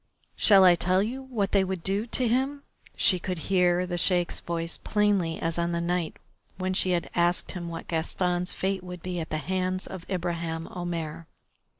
[0.35, 2.63] "Shall I tell you what they would do to him?"
[2.95, 6.17] She could hear the Sheik's voice plainly as on the night
[6.57, 10.67] when she had asked him what Gaston's fate would be at the hands of Ibraheim
[10.71, 11.27] Omair.